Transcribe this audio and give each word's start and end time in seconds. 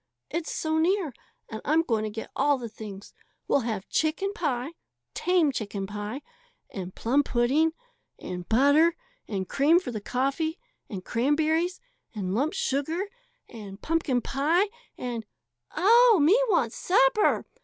"It's 0.31 0.51
so 0.51 0.79
near; 0.79 1.13
and 1.47 1.61
I'm 1.63 1.83
going 1.83 2.03
to 2.05 2.09
get 2.09 2.31
all 2.35 2.57
the 2.57 2.67
things. 2.67 3.13
We'll 3.47 3.59
have 3.59 3.87
chicken 3.87 4.33
pie 4.33 4.71
tame 5.13 5.51
chicken 5.51 5.85
pie 5.85 6.23
and 6.71 6.95
plum 6.95 7.21
pudding 7.21 7.73
and 8.17 8.49
butter 8.49 8.95
and 9.27 9.47
cream 9.47 9.79
for 9.79 9.91
the 9.91 10.01
coffee 10.01 10.57
and 10.89 11.05
cranberries 11.05 11.79
and 12.15 12.33
lump 12.33 12.53
sugar 12.53 13.09
and 13.47 13.79
pumpkin 13.79 14.21
pie 14.21 14.69
and" 14.97 15.23
"Oh, 15.77 16.17
me 16.19 16.35
wants 16.49 16.77
supper!" 16.77 17.45